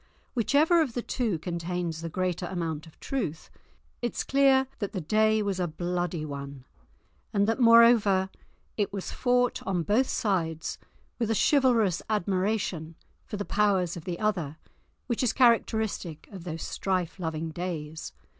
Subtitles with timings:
[0.33, 3.51] Whichever of the two contains the greater amount of truth,
[4.01, 6.65] it is clear that the day was a bloody one,
[7.31, 8.31] and that, moreover,
[8.77, 10.79] it was fought on both sides
[11.19, 12.95] with a chivalrous admiration
[13.27, 14.57] for the powers of the other
[15.05, 18.11] which is characteristic of those strife loving days.